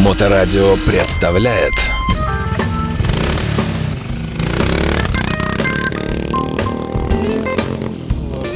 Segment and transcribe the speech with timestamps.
[0.00, 1.74] Моторадио представляет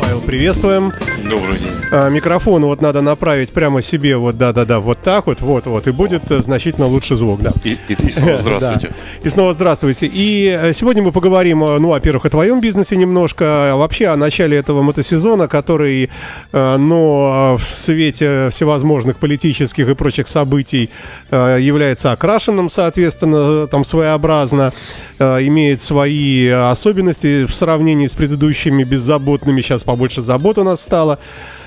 [0.00, 0.94] Павел, приветствуем.
[1.28, 1.74] Добрый день.
[1.90, 6.30] А, микрофон вот надо направить прямо себе, вот да-да-да, вот так вот, вот-вот, и будет
[6.30, 7.52] э, значительно лучше звук, да.
[7.62, 8.88] И, и, и снова здравствуйте.
[8.88, 8.94] Да.
[9.22, 10.06] И снова здравствуйте.
[10.12, 14.16] И э, сегодня мы поговорим, э, ну, во-первых, о твоем бизнесе немножко, а вообще о
[14.16, 16.10] начале этого мотосезона, который,
[16.52, 20.90] но в свете всевозможных политических и прочих событий
[21.30, 24.72] является окрашенным, соответственно, там своеобразно,
[25.18, 29.60] имеет свои особенности в сравнении с предыдущими беззаботными.
[29.60, 31.13] Сейчас побольше забот у нас стало.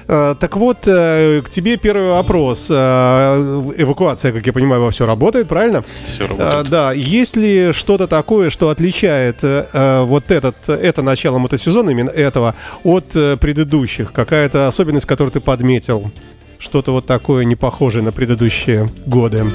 [0.07, 2.67] Э, Так вот, э, к тебе первый вопрос.
[2.69, 5.83] Э, Эвакуация, как я понимаю, во все работает, правильно?
[6.05, 6.69] Все работает.
[6.69, 13.09] Да, есть ли что-то такое, что отличает вот этот, это начало мотосезона, именно этого, от
[13.39, 14.13] предыдущих?
[14.13, 16.11] Какая-то особенность, которую ты подметил?
[16.59, 19.45] Что-то вот такое не похожее на предыдущие годы?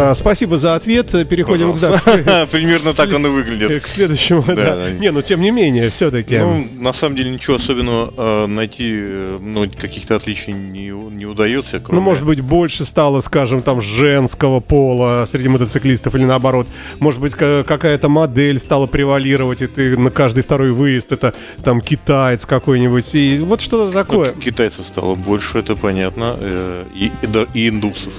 [0.00, 1.10] А, Спасибо за ответ.
[1.28, 2.48] Переходим к, да, Пожалуйста.
[2.52, 3.82] Примерно так он и выглядит.
[3.82, 4.44] к следующему.
[4.46, 4.54] да.
[4.76, 4.90] да.
[4.92, 6.38] Не, ну тем не менее, все-таки.
[6.38, 11.76] Ну, на самом деле ничего особенного э, найти, э, ну, каких-то отличий не, не удается.
[11.78, 12.00] Ну, Кроме...
[12.00, 16.68] может быть, больше стало, скажем, там, женского пола среди мотоциклистов или наоборот.
[17.00, 21.80] Может быть, ка- какая-то модель стала превалировать, и ты на каждый второй выезд это там
[21.80, 23.14] китаец какой-нибудь.
[23.16, 24.32] И вот что-то Ну, такое.
[24.32, 26.36] ки- китайцев стало больше, это понятно.
[26.38, 28.12] э, И, и, и индусов.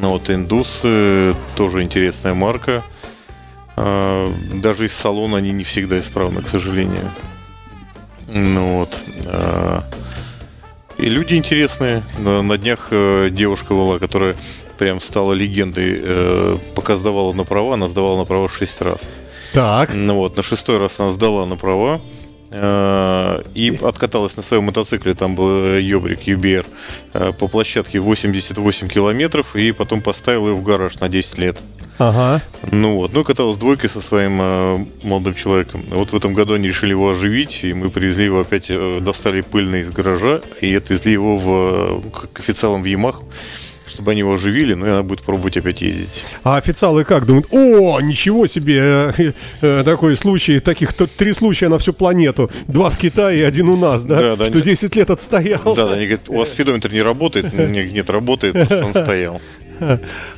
[0.00, 2.82] Ну вот индусы тоже интересная марка.
[3.76, 7.10] А, Даже из салона они не всегда исправны, к сожалению.
[8.28, 8.96] Ну вот.
[9.26, 9.82] а,
[10.98, 12.02] И люди интересные.
[12.18, 14.34] На днях э, девушка была, которая
[14.78, 16.00] прям стала легендой.
[16.02, 19.00] э, Пока сдавала на права, она сдавала на права 6 раз.
[19.52, 19.90] Так.
[19.94, 22.00] Ну вот, на шестой раз она сдала на права
[22.52, 26.66] и откаталась на своем мотоцикле, там был э, Йобрик UBR,
[27.14, 31.58] э, по площадке 88 километров, и потом поставила ее в гараж на 10 лет.
[31.98, 32.42] Ага.
[32.70, 35.82] Ну вот, ну и каталась двойкой со своим э, молодым человеком.
[35.88, 39.40] Вот в этом году они решили его оживить, и мы привезли его опять, э, достали
[39.40, 43.22] пыльный из гаража, и отвезли его в, э, к к официалам в Ямах,
[43.86, 46.24] чтобы они его оживили, ну и она будет пробовать опять ездить.
[46.44, 47.46] А официалы как думают?
[47.50, 49.12] О, ничего себе!
[49.16, 52.50] э, э, Такой случай, таких три случая на всю планету.
[52.66, 54.20] Два в Китае и один у нас, да?
[54.20, 55.62] Да, да, Что они- 10 лет отстоял.
[55.74, 59.40] Да, да, они говорят, у вас спидометр не работает, нет, нет, работает, он стоял.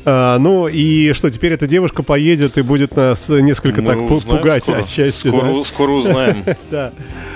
[0.05, 4.39] А, ну и что, теперь эта девушка поедет и будет нас несколько так Мы узнаем
[4.39, 4.79] пугать скоро.
[4.79, 5.29] отчасти.
[5.29, 5.65] Скоро, да?
[5.65, 6.45] скоро узнаем.
[6.71, 6.93] Да.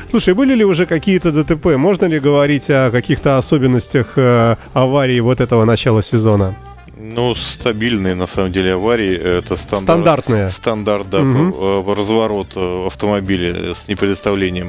[0.08, 1.76] Слушай, были ли уже какие-то ДТП?
[1.76, 6.54] Можно ли говорить о каких-то особенностях э, аварии вот этого начала сезона?
[6.98, 9.14] Ну, стабильные, на самом деле, аварии.
[9.16, 9.80] Это стандарт.
[9.82, 10.48] Стандартные.
[10.50, 11.18] Стандарт, да.
[11.20, 14.68] Э, Разворот э, автомобиля с непредоставлением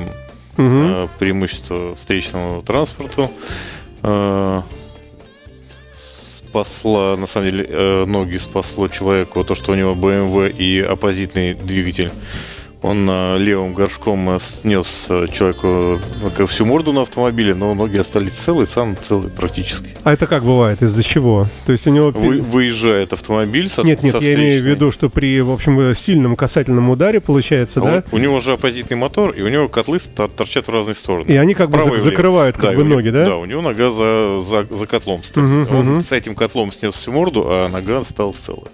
[0.58, 0.84] Мгм.
[0.88, 3.30] э, преимущества встречному транспорту.
[4.04, 4.62] Э,
[6.54, 11.56] Спасла, на самом деле, э, ноги спасло человеку то, что у него BMW и оппозитный
[11.56, 12.12] двигатель.
[12.84, 16.00] Он э, левым горшком э, снес э, человеку
[16.48, 19.88] всю морду на автомобиле, но ноги остались целые, сам целый практически.
[20.04, 20.82] А это как бывает?
[20.82, 21.48] Из-за чего?
[21.66, 22.12] То есть у него...
[22.12, 25.94] Вы- выезжает автомобиль со Нет, нет, со я имею в виду, что при, в общем,
[25.96, 27.96] сильном касательном ударе получается, А да?
[28.12, 31.26] он- у него же оппозитный мотор, и у него котлы тор- торчат в разные стороны.
[31.32, 33.26] И они как бы зак- закрывают как Да, бы и у него- ноги, да?
[33.28, 35.38] Да, у него нога за, за, за котлом стоит.
[35.46, 36.02] Мгм, Он мгм.
[36.02, 38.66] с этим котлом снес всю морду, а нога осталась целая.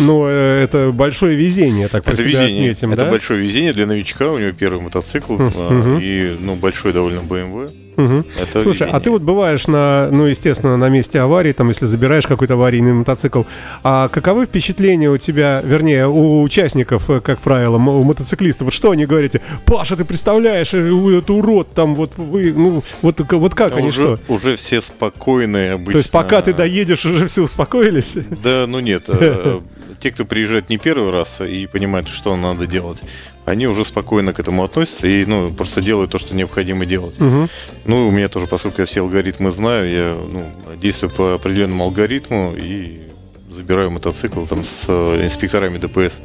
[0.00, 2.70] Ну, это большое везение, так это везение.
[2.70, 3.10] отметим, это да?
[3.10, 4.28] большое везение для новичка.
[4.30, 5.98] У него первый мотоцикл а, мгм.
[6.02, 7.70] и ну, большой довольно BMW.
[7.96, 8.24] Мгм.
[8.40, 9.00] Это Слушай, а везение.
[9.00, 13.42] ты вот бываешь на, ну, естественно, на месте аварии, там, если забираешь какой-то аварийный мотоцикл,
[13.82, 18.66] а каковы впечатления у тебя, вернее, у участников, э, как правило, у мотоциклистов?
[18.66, 19.42] Вот что они говорите?
[19.66, 23.76] Паша, ты представляешь, э, у- это урод, там, вот вы, ну, вот, вот как А
[23.76, 24.32] они уже, что?
[24.32, 25.92] уже все спокойные обычно.
[25.92, 28.16] То есть пока ты доедешь, уже все успокоились?
[28.42, 29.08] Да, ну нет.
[30.00, 32.98] Те, кто приезжает не первый раз и понимают, что надо делать,
[33.44, 37.18] они уже спокойно к этому относятся и ну, просто делают то, что необходимо делать.
[37.18, 37.48] Мгм.
[37.84, 40.44] Ну, у меня тоже, поскольку я все алгоритмы знаю, я ну,
[40.76, 43.02] действую по определенному алгоритму и
[43.50, 46.20] забираю мотоцикл там с э, инспекторами ДПС.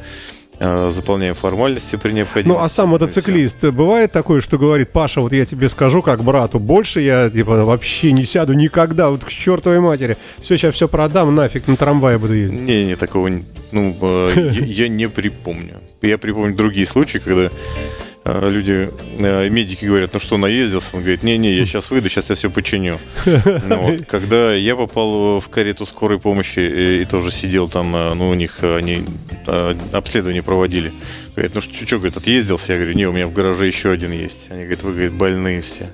[0.60, 2.57] Э, Заполняем формальности при необходимости.
[2.57, 6.60] Ну, а сам мотоциклист, бывает такое, что говорит, Паша, вот я тебе скажу, как брату,
[6.60, 10.18] больше я, типа, вообще не сяду никогда, вот к чертовой матери.
[10.40, 12.60] Все, сейчас все продам, нафиг, на трамвае буду ездить.
[12.60, 13.30] Не, не, такого
[13.72, 15.75] ну, э, я, не припомню.
[16.02, 17.50] Я припомню другие случаи, когда э,
[18.25, 18.89] люди,
[19.19, 20.95] э, медики говорят, ну что, наездился?
[20.95, 23.00] Он говорит, не-не, я сейчас выйду, сейчас я все починю.
[23.66, 28.13] Ну вот, Когда я попал в карету скорой помощи и, и тоже сидел там, э,
[28.16, 29.06] ну, у них они
[29.45, 30.92] э, обследование проводили.
[31.36, 32.74] Говорят, ну что, что, говорит, отъездился?
[32.74, 34.50] Я говорю, не, у меня в гараже еще один есть.
[34.50, 35.89] Они говорят, вы, говорит, больные все.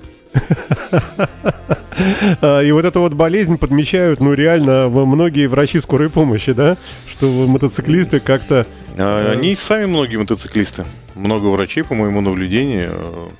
[2.40, 6.76] А, и вот эту вот болезнь подмечают, ну, реально, многие врачи скорой помощи, да?
[7.06, 8.66] Что мотоциклисты как-то...
[8.96, 10.84] А, они сами многие мотоциклисты.
[11.14, 13.30] Много врачей, по моему наблюдению,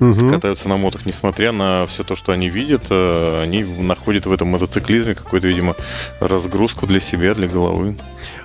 [0.00, 0.30] угу.
[0.30, 4.48] катаются на мотах, несмотря на все то, что они видят, э, они находят в этом
[4.48, 5.76] мотоциклизме какую-то, видимо,
[6.20, 7.96] разгрузку для себя, для головы.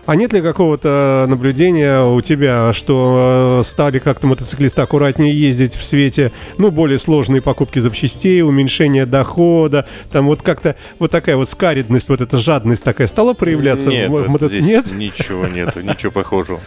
[0.06, 5.84] А нет ли какого-то наблюдения у тебя, что э, стали как-то мотоциклисты аккуратнее ездить в
[5.84, 12.10] свете, ну, более сложные покупки запчастей, уменьшение дохода, там вот как-то вот такая вот скаридность,
[12.10, 14.64] вот эта жадность такая стала проявляться нет, в мотоцикле?
[14.64, 14.92] Нет?
[14.92, 16.62] Ничего нет, ничего похожего.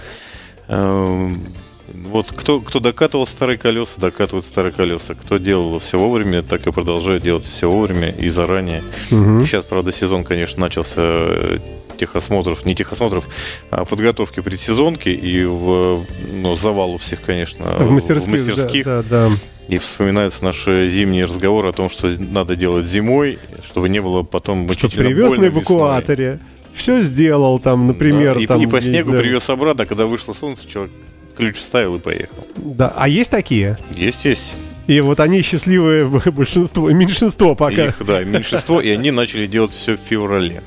[1.93, 5.15] Вот кто, кто докатывал старые колеса, докатывают старые колеса.
[5.15, 8.83] Кто делал все вовремя, так и продолжает делать все вовремя и заранее.
[9.11, 9.47] Угу.
[9.47, 11.59] Сейчас, правда, сезон, конечно, начался э,
[11.99, 13.27] техосмотров, не техосмотров,
[13.71, 18.41] а подготовки предсезонки и в ну, завал у всех, конечно, в мастерских.
[18.41, 18.85] В мастерских.
[18.85, 19.35] Да, да, да.
[19.69, 24.59] И вспоминаются наши зимние разговоры о том, что надо делать зимой, чтобы не было потом
[24.59, 26.49] мучительно Что привез на эвакуаторе, весной.
[26.73, 28.37] все сделал там, например.
[28.37, 30.93] Да, и, там, и по снегу привез обратно, когда вышло солнце, человек
[31.39, 32.47] ключ вставил и поехал.
[32.57, 33.79] Да, а есть такие?
[33.95, 34.57] Есть, есть.
[34.89, 37.87] И вот они счастливые большинство, меньшинство пока.
[37.87, 40.63] Их, да, меньшинство, и они начали делать все в феврале.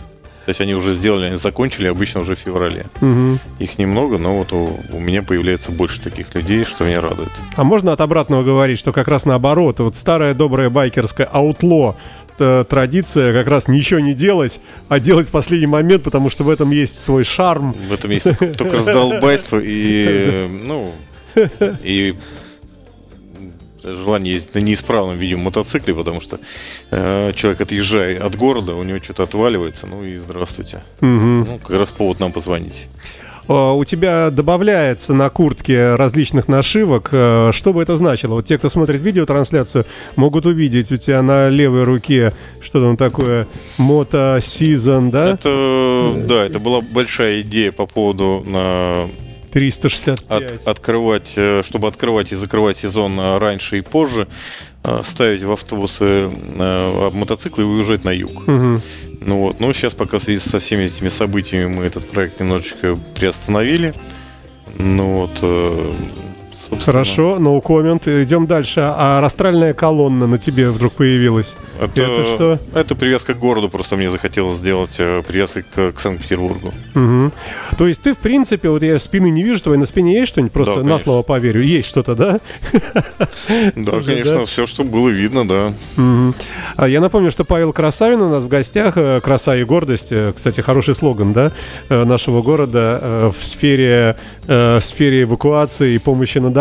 [0.45, 2.85] То есть они уже сделали, они закончили обычно уже в феврале.
[3.00, 3.39] Угу.
[3.59, 7.29] Их немного, но вот у, у меня появляется больше таких людей, что меня радует.
[7.56, 11.95] А можно от обратного говорить, что как раз наоборот, вот старая добрая байкерская аутло
[12.69, 14.59] традиция как раз ничего не делать,
[14.89, 17.73] а делать в последний момент, потому что в этом есть свой шарм.
[17.73, 18.27] В этом есть
[18.57, 20.93] только раздолбайство и, ну,
[21.83, 22.15] и
[23.83, 26.39] желание ездить на неисправном, видимо, мотоцикле, потому что
[26.91, 30.83] э, человек отъезжая от города, у него что-то отваливается, ну и здравствуйте.
[31.01, 31.07] Угу.
[31.09, 32.88] Ну, как раз повод нам позвонить.
[33.51, 37.09] У тебя добавляется на куртке различных нашивок.
[37.12, 38.36] Э, что бы это значило?
[38.36, 43.48] Вот те, кто смотрит видеотрансляцию, могут увидеть у тебя на левой руке что там такое
[43.77, 45.31] мото season, да?
[45.31, 49.09] Это, да, это была большая идея по поводу на
[49.51, 50.30] 365.
[50.30, 54.70] От, открывать, э, чтобы открывать и закрывать сезон э, раньше и позже, э,
[55.03, 56.29] ставить в автобусы
[57.13, 58.47] мотоциклы и уезжать на юг.
[58.47, 58.81] Угу.
[59.23, 62.97] Ну вот, но сейчас пока в связи со всеми этими событиями мы этот проект немножечко
[63.15, 63.93] приостановили.
[64.77, 65.95] Ну вот,
[66.71, 66.94] собственно.
[66.94, 68.23] Хорошо, no comment.
[68.23, 68.81] Идем дальше.
[68.83, 71.56] А растральная колонна на тебе вдруг появилась.
[71.79, 72.59] Это, это что?
[72.73, 73.69] Это привязка к городу.
[73.69, 76.73] Просто мне захотелось сделать э, привязку к, к Санкт-Петербургу.
[76.95, 77.31] Угу.
[77.77, 80.53] То есть ты, в принципе, вот я спины не вижу, твоей на спине есть что-нибудь?
[80.53, 81.62] Просто да, на слово поверю.
[81.62, 82.39] Есть что-то, да?
[83.75, 85.74] Да, конечно, все, что было видно, да.
[86.77, 88.97] А я напомню, что Павел Красавин у нас в гостях.
[88.97, 90.12] Э, Краса и гордость.
[90.12, 91.51] Э, кстати, хороший слоган, да,
[91.89, 94.17] нашего города в сфере,
[94.47, 96.60] в сфере эвакуации и помощи на дорогах.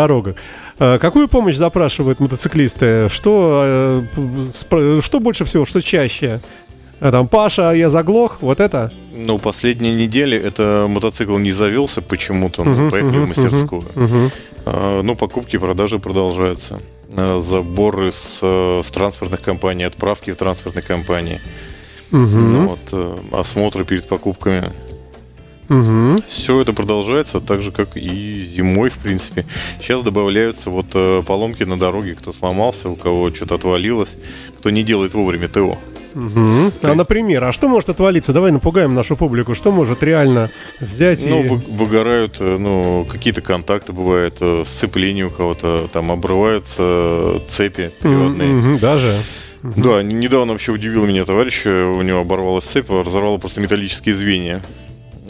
[0.79, 3.07] Э, какую помощь запрашивают мотоциклисты?
[3.09, 6.39] Что, э, что больше всего, что чаще?
[7.01, 8.91] А там, Паша, я заглох, вот это?
[9.11, 13.81] Ну, последние недели это мотоцикл не завелся почему-то, uh-huh, поехали uh-huh, в мастерскую.
[13.81, 14.31] Uh-huh.
[14.65, 16.79] А, ну, покупки и продажи продолжаются.
[17.17, 21.41] А, заборы с, с транспортных компаний, отправки в транспортной компании.
[22.11, 22.27] Uh-huh.
[22.27, 24.69] Ну, вот, э, осмотры перед покупками.
[25.71, 26.17] Угу.
[26.27, 29.45] Все это продолжается так же, как и зимой, в принципе.
[29.79, 34.17] Сейчас добавляются вот э, поломки на дороге, кто сломался, у кого что-то отвалилось,
[34.59, 35.77] кто не делает вовремя ТО.
[36.13, 36.73] Угу.
[36.81, 38.33] А, например, а что может отвалиться?
[38.33, 39.55] Давай напугаем нашу публику.
[39.55, 40.51] Что может реально
[40.81, 41.47] взять ну, и...
[41.47, 48.73] Выгорают, э, ну, какие-то контакты бывают, э, сцепление у кого-то, там обрываются цепи приводные.
[48.73, 49.21] Угу, даже?
[49.63, 54.61] Да, недавно вообще удивил меня товарищ, у него оборвалась цепь, разорвало просто металлические звенья.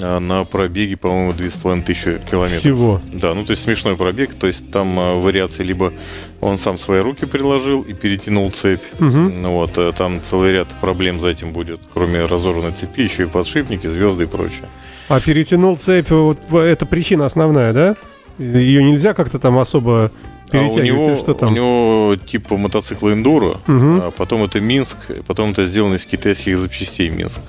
[0.01, 2.59] А, на пробеге, по-моему, 2500 километров.
[2.59, 3.01] Всего?
[3.13, 5.93] Да, ну то есть смешной пробег, то есть там а, вариации либо
[6.39, 9.31] он сам свои руки приложил и перетянул цепь, угу.
[9.49, 13.87] вот, а там целый ряд проблем за этим будет, кроме разорванной цепи, еще и подшипники,
[13.87, 14.67] звезды и прочее.
[15.07, 17.95] А перетянул цепь, вот это причина основная, да?
[18.39, 20.11] Ее нельзя как-то там особо
[20.53, 21.49] а у него, что там?
[21.49, 24.01] у него типа мотоцикла эндуро, угу.
[24.01, 27.39] а потом это Минск, потом это сделано из китайских запчастей Минск.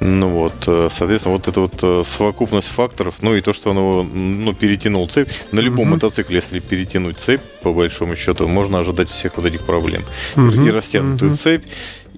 [0.00, 4.02] Ну вот, э, соответственно, вот эта вот э, совокупность факторов, ну и то, что оно
[4.02, 5.30] ну, перетянул цепь.
[5.52, 5.92] На любом uh-huh.
[5.92, 10.04] мотоцикле, если перетянуть цепь, по большому счету, можно ожидать всех вот этих проблем.
[10.34, 10.66] Uh-huh.
[10.66, 11.36] И, растянутую uh-huh.
[11.36, 11.64] цепь,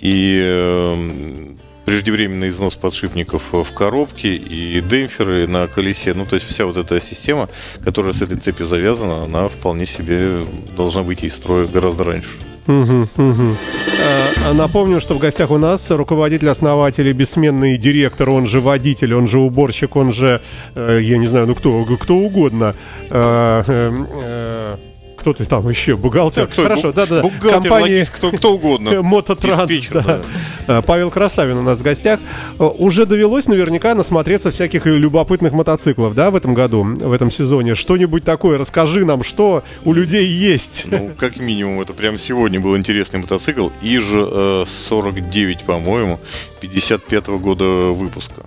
[0.00, 1.54] и э,
[1.84, 6.14] преждевременный износ подшипников в коробке, и демпферы на колесе.
[6.14, 7.48] Ну, то есть вся вот эта система,
[7.84, 10.44] которая с этой цепью завязана, она вполне себе
[10.76, 12.28] должна выйти из строя гораздо раньше.
[12.68, 13.08] Угу.
[14.46, 19.14] А, напомню, что в гостях у нас руководитель, основатель и бессменный директор, он же водитель,
[19.14, 20.40] он же уборщик, он же,
[20.74, 22.74] э, я не знаю, ну кто, кто угодно.
[25.18, 25.96] Кто ты там еще?
[25.96, 26.46] Бухгалтер?
[26.46, 27.22] Да, кто- Хорошо, да-да.
[27.22, 29.02] бухгалтер, Компании логист, кто- кто угодно.
[29.02, 30.20] Мототранс, Диспетчер, да.
[30.68, 32.20] А, Павел Красавин у нас в гостях.
[32.58, 37.74] Э, Уже довелось наверняка насмотреться всяких любопытных мотоциклов, да, в этом году, в этом сезоне.
[37.74, 40.86] Что-нибудь такое, расскажи нам, что у людей есть.
[40.90, 43.70] Ну, как минимум, это прямо сегодня был интересный мотоцикл.
[43.82, 46.20] ИЖ э, 49, по-моему,
[46.60, 48.44] 55 года выпуска.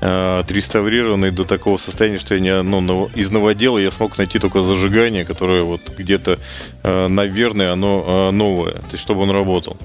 [0.00, 4.62] Э, Отреставрированный до такого состояния, что я не, ну, из новодела я смог найти только
[4.62, 6.38] зажигание, которое вот где-то,
[6.82, 9.76] э, наверное, оно э, новое, то есть чтобы он работал.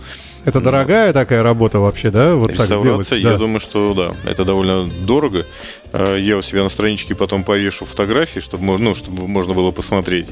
[0.45, 2.35] Это дорогая такая работа вообще, да?
[2.35, 3.11] Вот так сделать.
[3.11, 3.37] Я да.
[3.37, 5.45] думаю, что да, это довольно дорого.
[5.91, 10.27] Я у себя на страничке потом повешу фотографии, чтобы, ну, чтобы можно было посмотреть.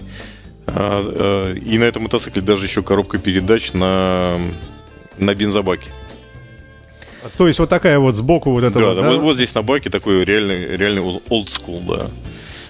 [0.67, 4.37] А, И на этом мотоцикле даже еще коробка передач на,
[5.17, 5.89] на бензобаке.
[7.37, 9.09] То есть вот такая вот сбоку вот это Да, вот, да?
[9.11, 12.07] Вот, вот здесь на баке такой реальный, реальный old school, да.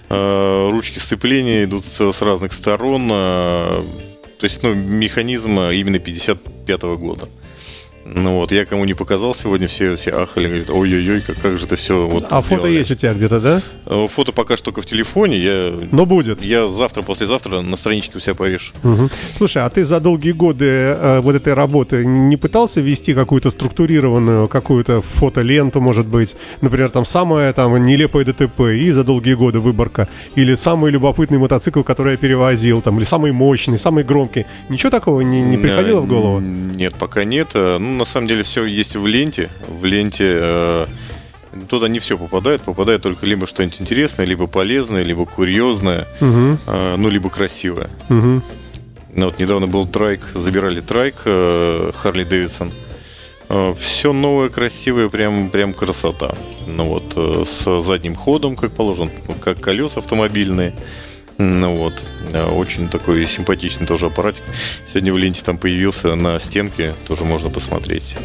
[0.10, 3.10] Э, Ручки сцепления идут с, разных сторон.
[3.12, 3.84] э,
[4.40, 7.28] То есть, ну, механизм именно 55 года.
[8.06, 11.66] Ну вот, я кому не показал сегодня, все, все ахали, говорят, ой-ой-ой, как, как же
[11.66, 12.74] это все вот А фото сделали».
[12.78, 13.62] есть у тебя где-то, да?
[13.86, 16.42] Э, Фото пока что только в телефоне, я, Но будет.
[16.44, 18.74] я завтра, послезавтра на страничке у себя повешу.
[18.84, 19.10] Мгм.
[19.38, 24.48] Слушай, а ты за долгие годы э, вот этой работы не пытался вести какую-то структурированную,
[24.48, 30.08] какую-то фотоленту, может быть, например, там самое там нелепое ДТП и за долгие годы выборка,
[30.36, 34.46] или самый любопытный мотоцикл, который я перевозил, там, или самый мощный, самый громкий.
[34.70, 36.40] Ничего такого не, не приходило в голову?
[36.40, 37.50] Э, Нет, пока нет.
[37.54, 39.50] Э, На самом деле, все есть в ленте.
[39.68, 40.86] В ленте э,
[41.70, 42.62] туда не все попадает.
[42.64, 47.90] Попадает только либо что-нибудь интересное, либо полезное, либо курьезное, Мгм, э, ну, либо красивое.
[48.10, 48.44] мгм.
[49.16, 52.72] Ну, вот недавно был трайк, забирали трайк Харли Дэвидсон.
[53.78, 56.34] Все новое, красивое, прям, прям красота.
[56.66, 59.12] Ну вот, э, с задним ходом, как положено,
[59.44, 60.74] как колеса автомобильные.
[61.38, 61.94] Ну вот,
[62.32, 64.44] э, очень такой симпатичный тоже аппаратик.
[64.88, 68.16] Сегодня в ленте там появился на стенке, тоже можно посмотреть.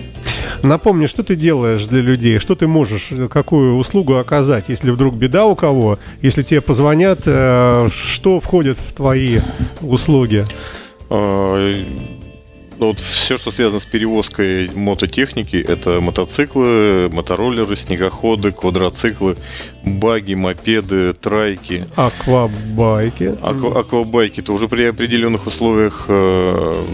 [0.62, 5.14] Напомни, что ты делаешь для людей, что ты можешь, э, какую услугу оказать, если вдруг
[5.14, 9.40] беда у кого, если тебе позвонят, э, что входит в твои
[9.80, 10.46] услуги?
[12.78, 19.37] Ну, вот все, что связано с перевозкой мототехники, это мотоциклы, мотороллеры, снегоходы, квадроциклы,
[19.85, 21.87] баги, мопеды, трайки.
[21.97, 23.35] Аквабайки.
[23.42, 26.85] Аква- аквабайки, то уже при определенных условиях э,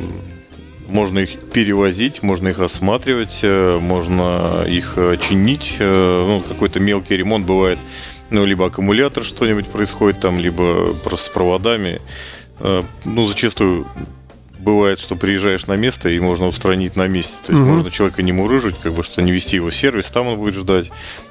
[0.88, 5.76] можно их перевозить, можно их осматривать, э, можно их э, чинить.
[5.80, 7.78] э, ну, какой-то мелкий ремонт бывает.
[8.30, 12.00] Ну, либо аккумулятор что-нибудь происходит там, либо просто с проводами.
[12.60, 13.86] Э, ну, зачастую
[14.58, 17.34] бывает, что приезжаешь на место и можно устранить на месте.
[17.46, 17.74] То есть Мгм.
[17.76, 20.54] можно человека не мурыжить, как бы что не вести его в сервис, там он будет
[20.54, 20.90] ждать.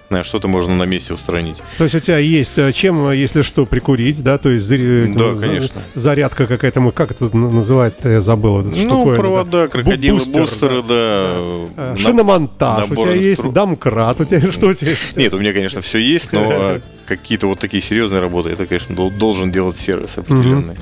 [0.10, 1.58] А что-то можно на месте устранить.
[1.80, 4.38] То есть у тебя есть э, чем, э, если что, прикурить, да?
[4.38, 5.82] То есть этим, Да, конечно.
[5.96, 8.62] зарядка какая-то, как это называется, я забыл.
[8.62, 9.68] Ну, штуковина, провода, да.
[9.70, 10.86] крокодилы, Бустер, бустеры, да.
[10.94, 15.18] Э, На- Шиномонтаж, у тебя есть инстру- домкрат, у тебя что у тебя есть?
[15.18, 18.96] Нет, у меня, конечно, все есть, но э, какие-то вот такие серьезные работы, это, конечно,
[18.96, 20.76] дол- должен делать сервис определенный.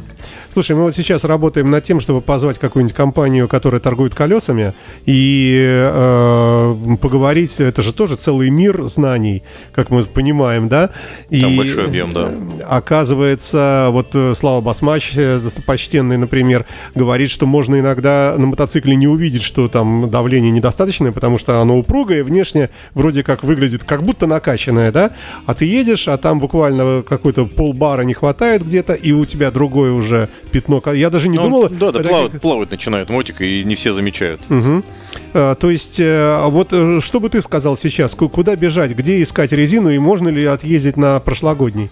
[0.50, 4.74] Слушай, мы вот сейчас работаем над тем, чтобы позвать какую-нибудь компанию, которая торгует колесами,
[5.06, 7.60] и э, поговорить.
[7.60, 10.90] Это же тоже целый мир знаний, как мы понимаем, да?
[11.30, 12.30] И, Там большой объем, да.
[12.32, 18.96] э, Оказывается, вот э, Слава Басмач, э, почтенный, например, говорит, что можно иногда на мотоцикле
[18.96, 24.04] не увидеть, что там давление недостаточное, потому что оно упругое, внешне вроде как выглядит как
[24.04, 25.12] будто накачанное, да?
[25.46, 29.92] А ты едешь, а там буквально какой-то полбара не хватает где-то, и у тебя другое
[29.92, 30.21] уже
[30.52, 30.82] пятно.
[30.94, 31.70] Я даже не Ну, думала...
[31.70, 34.42] да, да, это плавать, как- плавать начинает мотик, и не все замечают.
[34.50, 34.84] Мгм.
[35.34, 38.16] А, То есть, э, вот э, что бы ты сказал сейчас?
[38.16, 38.92] Ку- Куда бежать?
[38.92, 39.90] Где искать резину?
[39.90, 41.90] И можно ли отъездить на прошлогодний?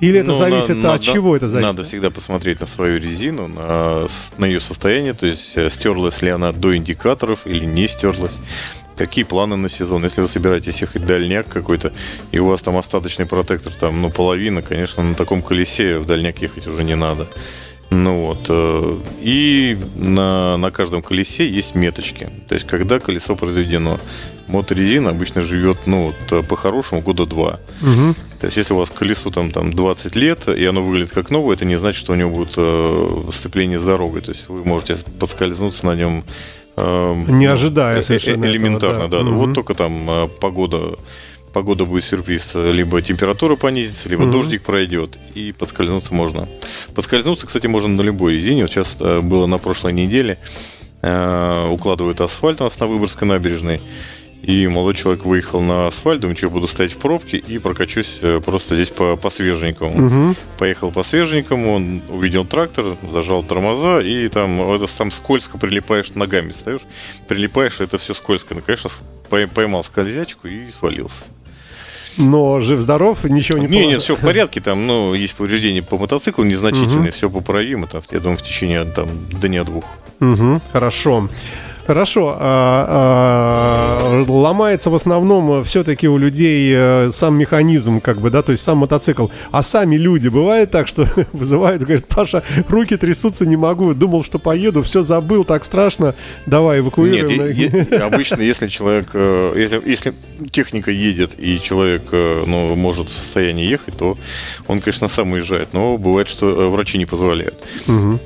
[0.00, 1.66] Или это Ну, зависит на- от надо- чего это зависит?
[1.76, 4.06] Надо всегда посмотреть на свою резину, на,
[4.38, 8.38] на ее состояние, то есть э, стерлась ли она до индикаторов или не стерлась.
[9.00, 10.04] Какие планы на сезон?
[10.04, 11.90] Если вы собираетесь ехать дальняк какой-то,
[12.32, 16.42] и у вас там остаточный протектор, там, ну, половина, конечно, на таком колесе в дальняк
[16.42, 17.26] ехать уже не надо.
[17.88, 18.44] Ну вот.
[18.50, 22.28] э, И на, на каждом колесе есть меточки.
[22.46, 23.98] То есть, когда колесо произведено.
[24.48, 27.58] Моторезина обычно живет, ну, вот, э, по-хорошему, года два.
[27.80, 28.14] Мгм.
[28.38, 31.56] То есть, если у вас колесу там, там 20 лет, и оно выглядит как новое,
[31.56, 34.20] это не значит, что у него будет э, сцепление с дорогой.
[34.20, 36.24] То есть, вы можете подскользнуться на нем
[37.28, 39.18] Не ожидая э, э, совершенно этого, Элементарно, да.
[39.18, 39.24] да.
[39.24, 39.36] Мгм.
[39.36, 40.96] Вот только там э, погода,
[41.52, 42.54] погода будет сюрприз.
[42.54, 44.32] Либо температура понизится, либо Мгм.
[44.32, 46.48] дождик пройдет, и подскользнуться можно.
[46.94, 48.62] Подскользнуться, кстати, можно на любой резине.
[48.62, 50.38] Вот сейчас было на прошлой неделе.
[51.02, 53.80] э, укладывают асфальт у нас на Выборгской набережной.
[54.42, 58.40] И молодой человек выехал на асфальт, думаю, что буду стоять в пробке и прокачусь э,
[58.44, 59.96] просто здесь по, по свеженькому.
[59.96, 60.36] Мгм.
[60.58, 66.52] Поехал по свеженькому, он увидел трактор, зажал тормоза, и там, это, там скользко прилипаешь ногами,
[66.52, 66.82] встаешь,
[67.28, 68.54] прилипаешь, это все скользко.
[68.54, 68.90] Ну, конечно,
[69.28, 71.26] поймал скользячку и свалился.
[72.16, 76.44] Но жив-здоров, ничего не Не, нет, все в порядке, там, ну, есть повреждения по мотоциклу
[76.44, 79.84] незначительные, все поправимо, там, я думаю, в течение там, дня-двух.
[80.18, 81.20] Мгм, хорошо.
[81.20, 81.28] Хорошо.
[82.38, 82.86] А,
[84.08, 88.62] а, ломается в основном все-таки у людей э, сам механизм, как бы, да, то есть
[88.64, 89.28] сам мотоцикл.
[89.50, 94.38] А сами люди, бывает так, что вызывают, говорят, Паша, руки трясутся, не могу, думал, что
[94.38, 96.14] поеду, все забыл, так страшно,
[96.46, 97.46] давай Нет, эвакуируем.
[97.52, 100.14] е- обычно, если человек, э, если, если
[100.50, 104.16] техника едет и человек, э, ну, может в состоянии ехать, то
[104.66, 105.68] он, конечно, сам уезжает.
[105.72, 107.54] Но бывает, что э, врачи не позволяют.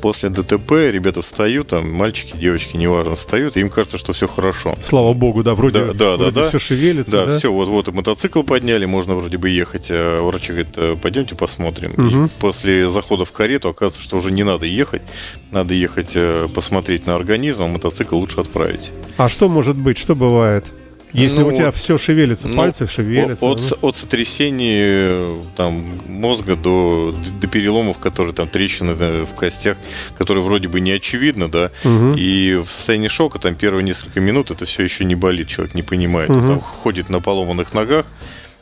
[0.00, 4.76] После ДТП ребята встают, там, мальчики, девочки, неважно, встают, и им кажется, что все хорошо.
[4.82, 6.48] Слава богу, да, вроде, Да, да, да, да.
[6.48, 7.38] все шевелится, Да, да?
[7.38, 9.86] все, вот, вот и мотоцикл подняли, можно вроде бы ехать.
[9.90, 11.92] А врачи говорят, «Э, пойдемте посмотрим.
[11.92, 15.02] И после захода в карету оказывается, что уже не надо ехать,
[15.50, 18.90] надо ехать э, посмотреть на организм, а мотоцикл лучше отправить.
[19.16, 20.64] А что может быть, что бывает?
[21.14, 23.46] Если Ну, у тебя все шевелится, Ну, пальцы шевелятся.
[23.46, 23.66] От, ну.
[23.66, 29.76] от, от сотрясений там, мозга до, до переломов, которые там трещины да, в костях,
[30.18, 31.70] которые вроде бы не очевидно, да.
[32.16, 35.82] И в состоянии шока там первые несколько минут это все еще не болит, человек не
[35.82, 36.30] понимает.
[36.30, 38.06] Он там ходит на поломанных ногах.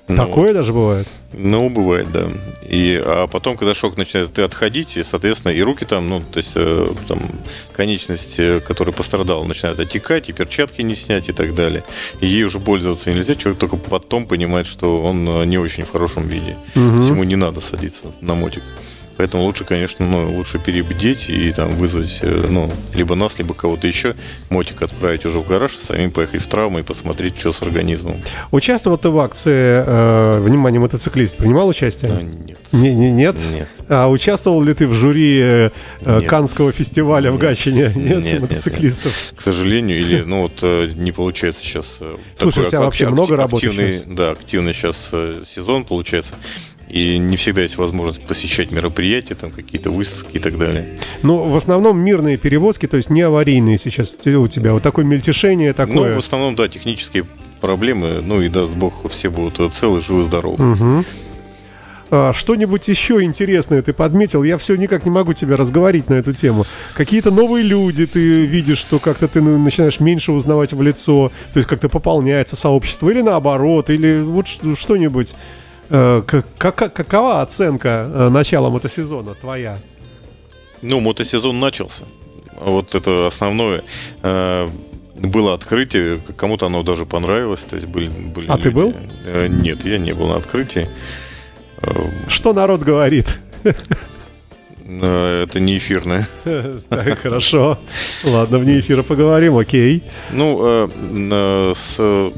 [0.09, 1.07] Ну, Такое даже бывает?
[1.33, 2.29] ну, бывает, да.
[2.69, 6.53] И, а потом, когда шок начинает отходить, и, соответственно, и руки там, ну, то есть,
[6.55, 7.21] э, там,
[7.73, 11.85] конечность, э, которая пострадала, начинает отекать, и перчатки не снять и так далее.
[12.21, 15.91] И ей уже пользоваться нельзя, человек только потом понимает, что он э, не очень в
[15.91, 16.57] хорошем виде.
[16.75, 18.63] То есть ему не надо садиться на мотик.
[19.17, 23.87] Поэтому лучше, конечно, ну, лучше перебдеть и там вызвать, э, ну, либо нас, либо кого-то
[23.87, 24.15] еще,
[24.51, 28.17] мотик отправить уже в гараж, а самим поехать в травму и посмотреть, что с организмом.
[28.51, 31.37] Участвовал ты в акции э, «Внимание, мотоциклист»?
[31.37, 32.13] Принимал участие?
[32.13, 32.59] А, нет.
[32.73, 33.37] Не, не, нет?
[33.53, 33.69] Нет.
[33.89, 36.29] А участвовал ли ты в жюри э, э, Нет.
[36.29, 37.93] Канского фестиваля в Гатчине?
[37.95, 39.13] Нет, Нет, нет, мотоциклистов.
[39.37, 41.99] К сожалению, или, ну вот, э, не получается сейчас...
[42.37, 44.05] Слушай, такой у тебя вообще актив- много работы активный, сейчас?
[44.07, 45.11] Да, активный сейчас
[45.47, 46.35] сезон получается.
[46.93, 50.99] И не всегда есть возможность посещать мероприятия, там какие-то выставки и так далее.
[51.23, 54.75] Ну, в основном мирные перевозки, то есть не аварийные сейчас у тебя.
[54.75, 56.17] Вот такое мельтешение Ну, такое.
[56.17, 57.25] в основном, да, технические
[57.63, 61.05] проблемы, ну и даст бог, все будут целы, живы, здоровы.
[62.11, 64.43] А, Что-нибудь еще интересное ты подметил?
[64.43, 66.67] Я все никак не могу тебя разговорить на эту тему.
[66.95, 71.57] Какие-то новые люди ты видишь, что как-то ты ну, начинаешь меньше узнавать в лицо, то
[71.57, 75.35] есть как-то пополняется сообщество, или наоборот, или вот что-нибудь.
[75.95, 79.77] Э, к- кака- Какова оценка э, начала мотосезона твоя?
[80.81, 82.05] Ну, мотосезон начался.
[82.61, 83.83] Вот это основное.
[84.23, 84.69] Э,
[85.15, 87.61] Было открытие, кому-то оно даже понравилось.
[87.69, 88.95] То есть были, были А ты был?
[89.27, 90.89] Э, Нет, я не был на открытии.
[91.83, 91.91] Э,
[92.29, 93.27] Что народ говорит?
[93.65, 96.27] э, Это не эфирное.
[96.89, 97.79] Так, хорошо.
[98.25, 100.03] Ладно, вне эфира поговорим, окей.
[100.33, 100.89] Ну, э,
[101.31, 102.31] э, с, э,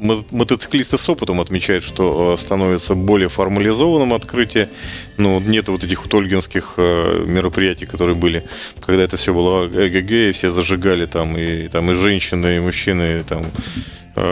[0.00, 4.68] мотоциклисты с опытом отмечают, что э, становится более формализованным открытие.
[5.16, 8.44] Ну, нет вот этих вот ольгинских э, мероприятий, которые были,
[8.80, 13.20] когда это все было ЭГГ, и все зажигали там, и там и женщины, и мужчины,
[13.20, 13.46] и там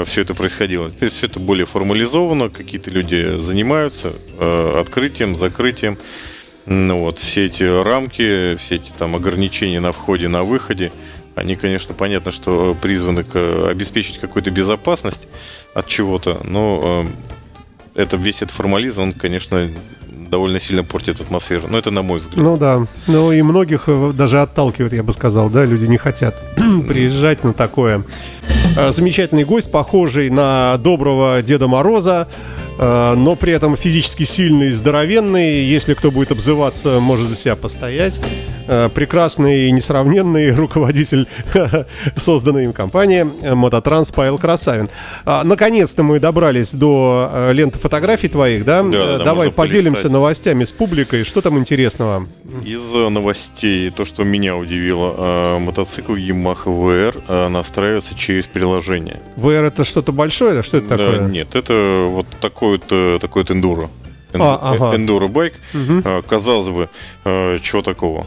[0.04, 0.90] все это происходило.
[0.90, 5.98] Теперь все это более формализовано, какие-то люди занимаются э, открытием, закрытием.
[6.66, 10.92] Ну вот, все эти рамки, все эти там ограничения на входе, на выходе,
[11.38, 15.28] они, конечно, понятно, что призваны к, э, обеспечить какую-то безопасность
[15.78, 17.06] от чего-то, но
[17.94, 19.70] э, это весь этот формализм, он, конечно,
[20.30, 21.68] довольно сильно портит атмосферу.
[21.68, 22.36] Но это на мой взгляд.
[22.36, 22.86] Ну да.
[23.06, 26.34] Ну и многих э, даже отталкивает, я бы сказал, да, люди не хотят
[26.88, 28.02] приезжать на такое.
[28.76, 32.28] Э, Замечательный гость, похожий на доброго Деда Мороза,
[32.78, 35.64] э, но при этом физически сильный, здоровенный.
[35.64, 38.20] Если кто будет обзываться, может за себя постоять.
[38.68, 41.26] Э, Прекрасный и несравненный руководитель
[42.16, 44.88] созданной им компании э, Мототранс Павел Красавин.
[45.24, 48.82] А, Наконец-то мы добрались до э, ленты фотографий твоих, да?
[48.82, 50.12] Да, да, да, Давай поделимся полистать.
[50.12, 51.24] новостями с публикой.
[51.24, 52.26] Что там интересного?
[52.64, 59.20] Из новостей, то, что меня удивило, мотоцикл Yamaha VR настраивается через приложение.
[59.36, 60.62] VR это что-то большое?
[60.62, 61.20] Что это Да, такое?
[61.28, 63.88] нет, это вот такой вот, такой вот эндуро.
[64.32, 64.94] Эн- А, ага.
[64.96, 65.54] Эндуро байк.
[65.72, 66.88] Э, Казалось бы,
[67.62, 68.26] чего такого?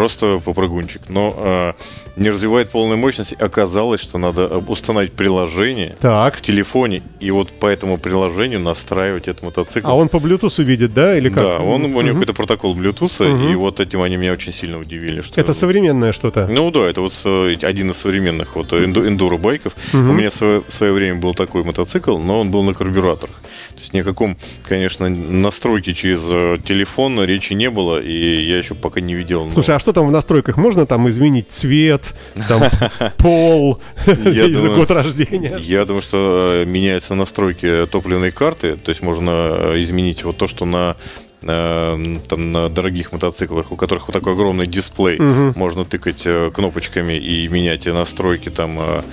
[0.00, 1.02] Просто попрыгунчик.
[1.08, 1.72] Но э,
[2.16, 3.36] не развивает полной мощности.
[3.38, 6.36] Оказалось, что надо установить приложение Так.
[6.36, 9.86] в телефоне и вот по этому приложению настраивать этот мотоцикл.
[9.86, 11.42] А он по Bluetooth видит, да, или как?
[11.44, 13.52] Да, он, у него какой-то протокол Bluetooth, Мгм.
[13.52, 15.20] и вот этим они меня очень сильно удивили.
[15.20, 16.46] Что Это современное что-то.
[16.50, 19.74] ну да, это вот э, один из современных вот энду- эндуро-байков.
[19.92, 20.10] Мгм.
[20.10, 23.34] У меня в свое, в свое время был такой мотоцикл, но он был на карбюраторах.
[23.74, 24.36] То есть ни о каком,
[24.68, 29.44] конечно, настройке через э, телефон речи не было, и я еще пока не видел.
[29.44, 30.56] но- Слушай, а что там в настройках?
[30.56, 32.14] Можно там изменить цвет,
[32.48, 32.62] там
[33.18, 35.56] пол, и год рождения?
[35.60, 40.46] Я думаю, что э, меняются настройки топливной карты, то есть можно э, изменить вот то,
[40.46, 40.96] что на
[41.42, 45.52] э, там на дорогих мотоциклах, у которых вот такой огромный дисплей, Мгм.
[45.56, 49.04] можно тыкать кнопочками и менять э, настройки там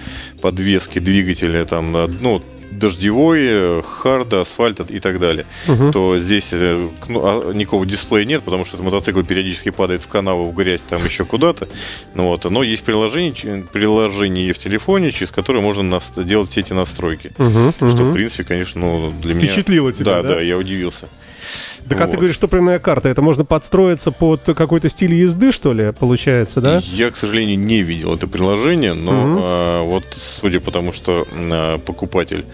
[0.42, 2.42] подвески, двигателя, там, ну,
[2.78, 5.92] дождевой, э, харда, асфальта и так далее, Мгм.
[5.92, 10.08] то здесь э, кно- а, никакого дисплея нет, потому что этот мотоцикл периодически падает в
[10.08, 11.68] канаву, в грязь, там еще куда-то.
[12.14, 12.46] Ну, вот.
[12.50, 17.32] Но есть приложение, приложение в телефоне, через которое можно нас- делать все эти настройки.
[17.38, 18.14] Мгм, Что, в мгм.
[18.14, 19.48] принципе, конечно, ну, для меня...
[19.48, 20.22] Впечатлило тебя, да?
[20.24, 20.30] да?
[20.36, 21.08] Да, я удивился.
[21.90, 22.18] Так а ты Вот.
[22.18, 26.82] говоришь, топливная карта, это можно подстроиться под какой-то стиль езды, что ли, получается, да?
[26.92, 29.40] Я, к сожалению, не видел это приложение, но Мгм.
[29.42, 30.06] а, вот
[30.42, 32.46] судя по тому, что а, покупатель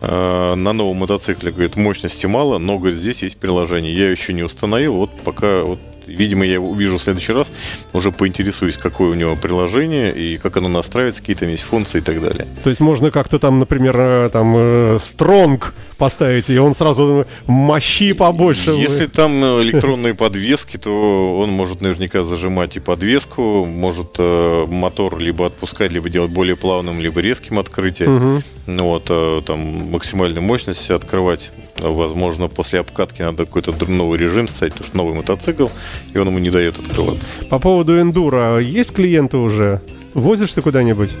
[0.00, 3.94] а, на новом мотоцикле говорит, мощности мало, но говорит, здесь есть приложение.
[3.94, 7.48] Я еще не установил, вот пока вот Видимо, я его увижу в следующий раз,
[7.92, 12.02] уже поинтересуюсь, какое у него приложение и как оно настраивается, какие там есть функции и
[12.02, 12.46] так далее.
[12.62, 18.14] То есть можно как-то там, например, э, там э, стронг поставить, и он сразу мощи
[18.14, 18.70] побольше.
[18.70, 25.18] Если там э, электронные подвески, то он может наверняка зажимать и подвеску, может э, мотор
[25.18, 28.14] либо отпускать, либо делать более плавным, либо резким открытием.
[28.14, 28.42] Мгм.
[28.66, 31.50] Ну вот, э, там максимальную мощность открывать.
[31.78, 35.68] Возможно, после обкатки надо какой-то новый режим ставить, потому что новый мотоцикл,
[36.14, 37.44] и он ему не дает открываться.
[37.48, 39.80] По поводу эндура, есть клиенты уже?
[40.14, 41.16] Возишь ты куда-нибудь?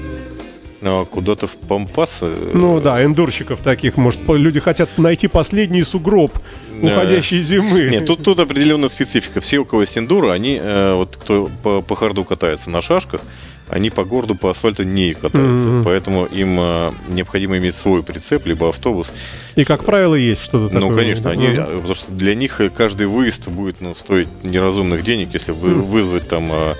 [0.82, 2.18] А куда-то в Пампас.
[2.22, 6.32] э, Ну да, эндурщиков таких, может, люди хотят найти последний сугроб
[6.82, 7.88] уходящей зимы.
[7.90, 9.40] Нет, тут, тут определенная специфика.
[9.40, 13.20] Все, у кого есть эндуро, они, э, вот кто по, по харду катается на шашках,
[13.68, 15.68] они по городу, по асфальту не катаются.
[15.68, 15.84] Мгм.
[15.84, 19.12] Поэтому им э, необходимо иметь свой прицеп, либо автобус.
[19.54, 20.90] И, как правило, есть что-то такое.
[20.90, 25.04] Ну, конечно, они, э, потому что для них э, каждый выезд будет ну, стоить неразумных
[25.04, 26.74] денег, если вы, вызвать там э,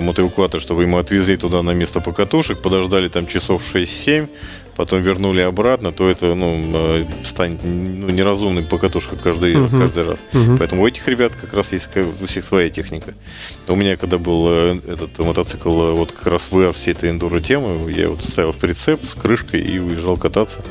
[0.00, 4.28] мотоэвакуатор, чтобы ему отвезли туда на место покатушек, подождали там часов 6-7,
[4.76, 9.80] потом вернули обратно, то это ну, э, станет ну, неразумным покатушка каждый, Мгм.
[9.80, 10.18] каждый раз.
[10.32, 10.58] Мгм.
[10.58, 11.88] Поэтому у этих ребят как раз есть
[12.22, 13.14] у всех своя техника.
[13.68, 17.40] У меня, когда был э, этот мотоцикл, э, вот как раз VR всей этой эндуро
[17.40, 20.62] темы, я вот ставил в прицеп с крышкой и уезжал кататься.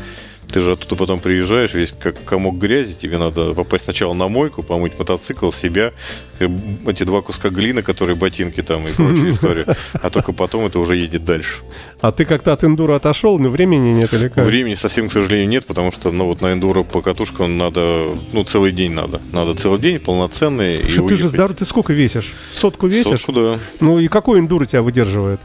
[0.51, 4.63] Ты же оттуда потом приезжаешь, весь как комок грязи, тебе надо попасть сначала на мойку,
[4.63, 5.93] помыть мотоцикл, себя,
[6.39, 6.47] э,
[6.87, 10.95] эти два куска глины, которые ботинки там и прочая история, а только потом это уже
[10.95, 11.57] едет дальше.
[12.01, 14.43] А ты как-то от эндура отошел, но времени нет или как?
[14.45, 18.43] Времени совсем, к сожалению, нет, потому что, ну, вот на эндуро по катушкам надо, ну,
[18.43, 19.21] целый день надо.
[19.31, 20.77] Надо целый день, полноценный.
[20.77, 21.29] Что ты же уехать.
[21.29, 22.33] здоров, ты сколько весишь?
[22.51, 23.21] Сотку весишь?
[23.21, 23.59] Сотку, да.
[23.81, 25.39] Ну и какой эндуро тебя выдерживает?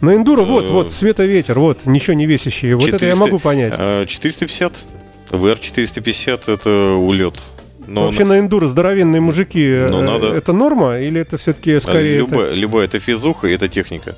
[0.00, 2.76] На эндуро, вот, Э, вот, света-ветер, вот, ничего не весящие.
[2.76, 3.74] Вот это я 400, могу понять.
[3.76, 4.72] а, 450.
[5.30, 7.34] VR 450 это улет.
[7.86, 12.22] Но Вообще на эндуро здоровенные мужики, Но э, надо- это норма или это все-таки скорее...
[12.22, 14.14] это- любая, любая это физуха и это техника.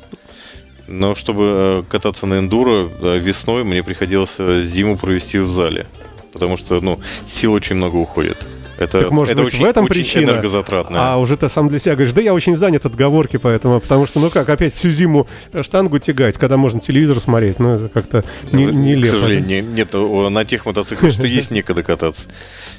[0.89, 5.87] Но чтобы э, кататься на эндуро э, весной, мне приходилось э, зиму провести в зале.
[6.33, 8.37] Потому что, ну, сил очень много уходит.
[8.79, 10.31] Это, Так, может это быть, очень, в этом очень причина?
[10.33, 11.13] энергозатратно.
[11.15, 14.21] А уже ты сам для себя говоришь, да я очень занят отговорки поэтому, потому что,
[14.21, 15.27] ну как, опять всю зиму
[15.63, 19.13] штангу тягать, когда можно телевизор смотреть, ну это как-то не, К нелепо.
[19.13, 22.25] сожалению, не- нет, о, на тех мотоциклах, что есть, некогда кататься.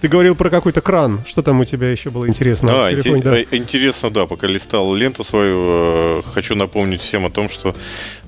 [0.01, 3.37] Ты говорил про какой-то кран, что там у тебя еще было интересно А, телефоне, да?
[3.39, 7.75] э, интересно, да, пока листал ленту свою, э, хочу напомнить всем о том, что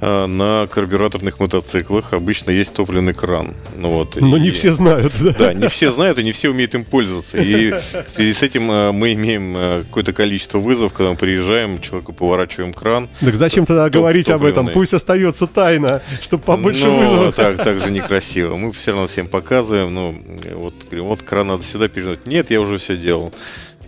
[0.01, 3.53] на карбюраторных мотоциклах обычно есть топливный кран.
[3.75, 5.35] Ну, вот, Но и- не все знают, да?
[5.37, 7.37] Да, не все знают и не все умеют им пользоваться.
[7.37, 11.81] И в связи с этим э, мы имеем э, какое-то количество вызовов, когда мы приезжаем,
[11.81, 13.09] человеку поворачиваем кран.
[13.19, 14.67] Так зачем тогда Топ- говорить об этом?
[14.67, 14.73] топливный.
[14.73, 17.35] Пусть остается тайна, чтобы побольше Но вызовов.
[17.35, 18.55] так, так же некрасиво.
[18.55, 19.93] Мы все равно всем показываем.
[19.93, 20.15] Ну,
[20.55, 22.25] вот, вот кран надо сюда перевернуть.
[22.25, 23.33] Нет, я уже все делал.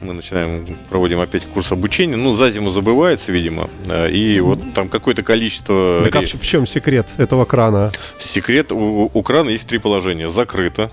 [0.01, 2.17] Мы начинаем, проводим опять курс обучения.
[2.17, 3.69] Ну, за зиму забывается, видимо.
[3.85, 6.01] э, И вот там какое-то количество...
[6.03, 7.91] Так а в чем секрет этого крана?
[8.19, 10.27] Секрет, у, у крана есть три положения.
[10.29, 10.89] Закрыто,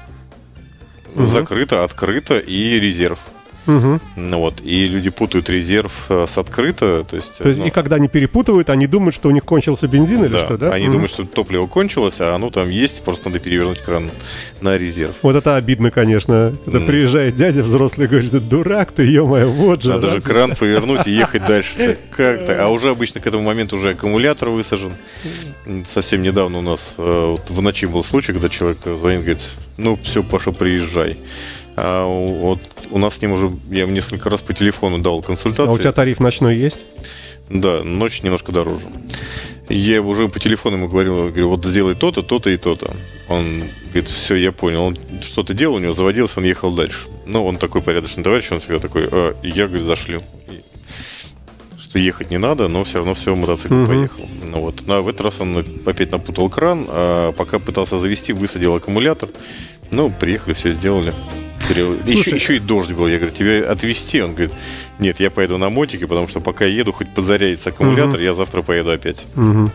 [1.14, 1.27] Мгм.
[1.29, 3.18] закрыто, открыто и резерв.
[3.66, 7.37] Ну вот, и люди путают резерв э, с открыто, то есть...
[7.38, 10.33] То есть, ну, и когда они перепутывают, они думают, что у них кончился бензин или
[10.33, 10.73] да, что, да?
[10.73, 10.92] Они Мгм.
[10.94, 14.11] думают, что топливо кончилось, а оно там есть, просто надо перевернуть кран
[14.62, 15.14] на резерв.
[15.21, 16.55] Вот это обидно, конечно.
[16.64, 16.87] Когда М.
[16.87, 19.90] приезжает дядя взрослый и говорит, «Да дурак ты, ё-моё, вот же.
[19.90, 20.25] Надо же раз».
[20.25, 21.71] кран повернуть и ехать дальше.
[21.79, 22.64] Так Как-то.
[22.64, 24.92] А уже обычно к этому моменту уже аккумулятор высажен.
[25.87, 29.42] Совсем недавно у нас э, в ночи был случай, когда человек звонит, говорит,
[29.77, 31.18] ну все, Паша, приезжай.
[31.77, 35.72] А вот у нас с ним уже, я несколько раз по телефону дал А консультации.
[35.72, 36.85] у тебя тариф ночной есть?
[37.51, 38.87] Да, ночь немножко дороже.
[39.70, 42.94] Я уже по телефону ему говорил, говорю, вот сделай то-то, то-то и то-то.
[43.29, 44.83] Он говорит, все, я понял.
[44.85, 47.07] Он что-то делал, у него заводился, он ехал дальше.
[47.27, 50.22] Ну, он такой порядочный товарищ, он всегда такой, «А, я, говорит, зашлю.
[51.79, 53.87] Что ехать не надо, но все равно все, мотоцикл Мгм.
[53.87, 54.29] поехал.
[54.51, 54.83] Ну вот.
[54.87, 59.29] Ну, а в этот раз он опять напутал кран, а пока пытался завести, высадил аккумулятор.
[59.90, 61.14] Ну, приехали, все сделали.
[61.68, 63.09] Говорю, Еще, Слушай, еще и дождь был.
[63.09, 64.22] Я говорю, тебе отвезти?
[64.22, 64.52] Он говорит,
[64.98, 68.90] нет, я поеду на мотике, потому что пока еду, хоть позарядится аккумулятор, я завтра поеду
[68.90, 69.24] опять.
[69.35, 69.70] Мгм.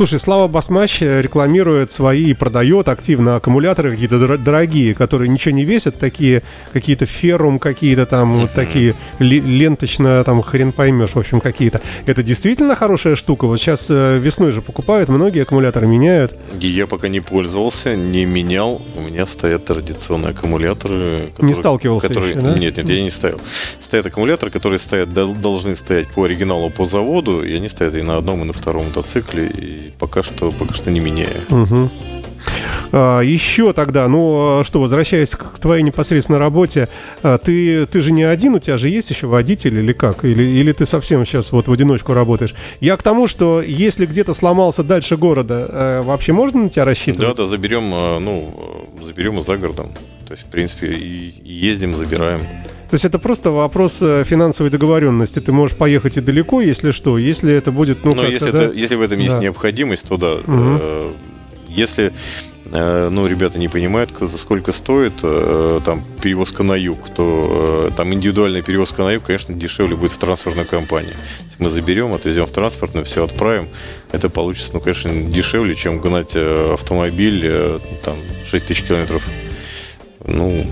[0.00, 5.54] Слушай, Слава Басмач э, рекламирует свои и продает активно аккумуляторы какие-то дор- дорогие, которые ничего
[5.54, 11.38] не весят, такие какие-то феррум, какие-то там вот такие ленточно, там хрен поймешь, в общем,
[11.38, 11.82] какие-то.
[12.06, 13.44] Это действительно хорошая штука.
[13.44, 16.34] Вот сейчас э, весной же покупают, многие аккумуляторы меняют.
[16.58, 18.80] Я пока не пользовался, не менял.
[18.96, 21.30] У меня стоят традиционные аккумуляторы.
[21.40, 22.30] Не сталкивался которые...
[22.30, 22.54] еще, да?
[22.54, 23.38] Нет, нет, я не ставил.
[23.78, 28.00] Стоят аккумуляторы, которые стоят, дол- должны стоять по оригиналу по заводу, и они стоят и
[28.00, 31.40] на одном, и на втором мотоцикле, и пока что, пока что не меняю.
[31.48, 31.90] Мгм.
[32.92, 36.88] А, еще тогда, ну а что, возвращаясь к твоей непосредственно работе,
[37.22, 40.24] а, ты, ты же не один, у тебя же есть еще водитель или как?
[40.24, 42.54] Или, или ты совсем сейчас вот в одиночку работаешь?
[42.80, 46.90] Я к тому, что если где-то сломался дальше города, э, вообще можно на тебя Да,
[46.90, 47.36] рассчитывать?
[47.36, 49.90] да, заберем, э, ну, заберем и за городом.
[50.26, 52.40] То есть, в принципе, и ездим, забираем.
[52.90, 55.38] То есть это просто вопрос э, финансовой договоренности.
[55.38, 57.18] Ты можешь поехать и далеко, если что.
[57.18, 58.62] Если это будет, ну, Но как-то, если, да?
[58.64, 59.40] это, если в этом есть Да.
[59.40, 60.38] необходимость, то да.
[60.44, 61.12] Э,
[61.68, 62.12] Если
[62.72, 65.12] э, ну, ребята не понимают, сколько стоит
[65.84, 70.64] там перевозка на юг, то там индивидуальная перевозка на юг, конечно, дешевле будет в транспортной
[70.64, 71.14] компании.
[71.60, 73.68] Мы заберем, отвезем в транспортную, все отправим.
[74.10, 79.22] Это получится, ну, конечно, дешевле, чем гнать автомобиль там 6 тысяч километров.
[80.26, 80.66] Ну,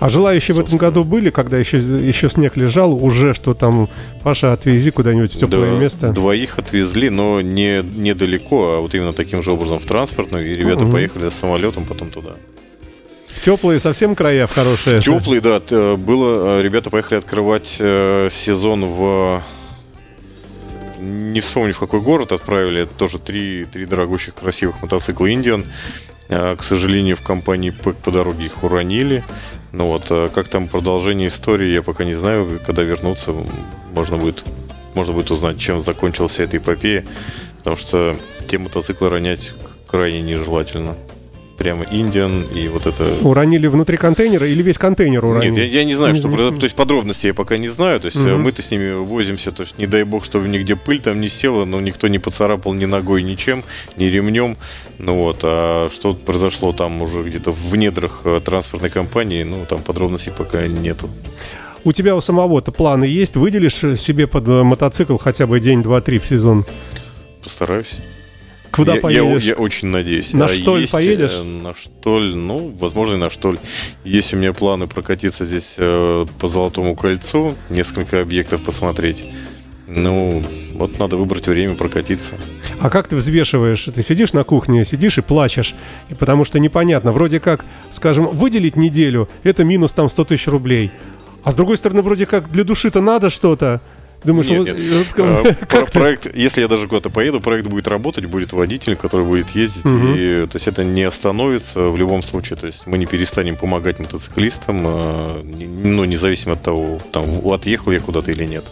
[0.00, 0.90] А желающие в этом Собственно.
[0.90, 3.88] году были, когда еще, еще снег лежал, уже что там,
[4.22, 6.08] Паша, отвези куда-нибудь в теплое Да, место.
[6.08, 10.50] Двоих отвезли, но не недалеко, а вот именно таким же образом в транспортную.
[10.50, 10.92] И ребята Мгм.
[10.92, 12.30] поехали с самолетом потом туда.
[13.28, 15.00] В теплые совсем края, в хорошие.
[15.02, 15.60] Теплый, да.
[15.60, 19.42] т- э, Было, э, ребята поехали открывать э, сезон в...
[20.98, 22.82] Не вспомню, в какой город отправили.
[22.82, 25.64] Это тоже три, три дорогущих, красивых мотоцикла Индиан.
[26.28, 29.24] Э, К сожалению, в компании ПЭК по дороге их уронили.
[29.72, 32.60] Ну вот, э, как там продолжение истории, я пока не знаю.
[32.66, 33.32] Когда вернуться,
[33.94, 34.44] можно будет,
[34.94, 37.04] можно будет узнать, чем закончилась эта эпопея.
[37.58, 38.16] Потому что
[38.48, 39.52] те мотоциклы ронять
[39.86, 40.96] крайне нежелательно.
[41.60, 45.50] Прямо Индиан и вот это Уронили внутри контейнера или весь контейнер уронили?
[45.50, 46.56] нет, я, я не знаю, что произошло.
[46.58, 48.00] То есть подробности я пока не знаю.
[48.00, 48.40] То есть Мгм.
[48.40, 51.66] мы-то с ними возимся, то есть не дай бог, чтобы нигде пыль там не села,
[51.66, 53.62] но никто не поцарапал ни ногой, ничем,
[53.98, 54.56] ни ремнем.
[54.96, 59.82] Ну вот, а что произошло там уже где-то в недрах э, транспортной компании, ну там
[59.82, 61.10] подробностей пока нету.
[61.84, 63.36] У тебя у самого-то планы есть?
[63.36, 66.64] Выделишь себе под э, мотоцикл хотя бы день, два, три в сезон?
[67.44, 67.98] Постараюсь.
[68.72, 69.42] Куда я, поедешь?
[69.42, 70.32] Я, я очень надеюсь.
[70.32, 71.32] На А Штоль есть, поедешь?
[71.34, 73.58] э, На Штоль, ну, возможно, и на Штоль.
[74.04, 79.24] Есть у меня планы прокатиться здесь э, по Золотому кольцу, несколько объектов посмотреть.
[79.86, 82.36] Ну, вот надо выбрать время прокатиться.
[82.80, 83.84] А как ты взвешиваешь?
[83.92, 85.74] Ты сидишь на кухне, сидишь и плачешь,
[86.08, 87.10] и потому что непонятно.
[87.12, 90.92] Вроде как, скажем, выделить неделю, это минус там 100 тысяч рублей.
[91.42, 93.80] А с другой стороны, вроде как для души-то надо что-то.
[94.22, 94.76] Думаешь, Нет, вот, нет.
[95.16, 99.24] вот Э, про- проект, если я даже куда-то поеду, проект будет работать, будет водитель, который
[99.24, 100.14] будет ездить, Мгм.
[100.14, 103.98] и то есть это не остановится в любом случае, то есть мы не перестанем помогать
[103.98, 105.42] мотоциклистам, э,
[105.84, 108.64] ну независимо от того, там отъехал я куда-то или нет.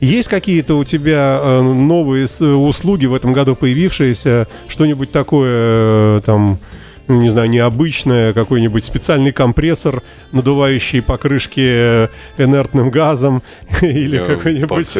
[0.00, 4.48] Есть какие-то у тебя э, новые услуги в этом году появившиеся?
[4.66, 6.58] Что-нибудь такое, там,
[7.08, 13.42] не знаю, необычное, какой-нибудь специальный компрессор, надувающий покрышки э, инертным газом
[13.82, 14.96] или какой-нибудь...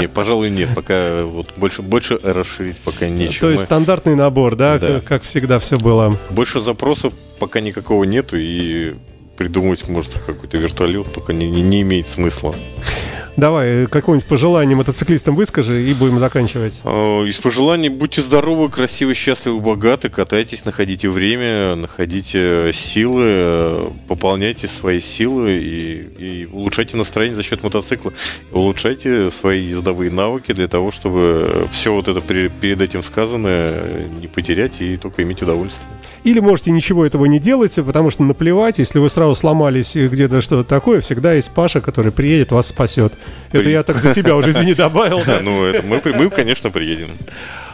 [0.00, 3.40] не, пожалуй, нет, пока вот больше, больше расширить пока нечего.
[3.40, 4.86] То есть стандартный набор, да, Да.
[5.00, 6.16] как- как всегда все было.
[6.30, 8.94] Больше запросов пока никакого нету, и
[9.36, 12.54] придумать, может, какой-то вертолет пока не, не, не имеет смысла.
[13.36, 16.80] Давай, какое-нибудь пожелание мотоциклистам выскажи и будем заканчивать.
[16.84, 24.68] Э, Из пожеланий будьте здоровы, красивы, счастливы, богаты, катайтесь, находите время, находите силы, э, пополняйте
[24.68, 28.12] свои силы и, и улучшайте настроение за счет мотоцикла.
[28.52, 34.26] Улучшайте свои ездовые навыки для того, чтобы все вот это пере- перед этим сказанное не
[34.28, 35.86] потерять и только иметь удовольствие.
[36.24, 40.40] Или можете ничего этого не делать, потому что наплевать, если вы сразу сломались и где-то
[40.40, 43.12] что-то такое, всегда есть Паша, который приедет, вас спасет.
[43.52, 45.22] Это я так за тебя уже, извини, добавил.
[45.26, 45.40] да.
[45.40, 47.10] Ну, это мы, конечно, приедем.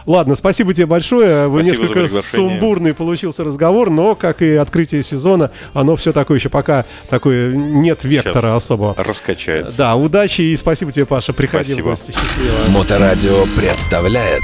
[0.05, 1.47] Ладно, спасибо тебе большое.
[1.47, 6.85] Вы несколько сумбурный получился разговор, но, как и открытие сезона, оно все такое еще пока
[7.09, 8.95] такое нет вектора особого.
[8.97, 9.77] Раскачается.
[9.77, 11.31] Да, удачи и спасибо тебе, Паша.
[11.31, 11.85] Приходи Спасибо.
[11.85, 12.11] в гости.
[12.11, 12.55] Счастливо.
[12.69, 14.43] Моторадио представляет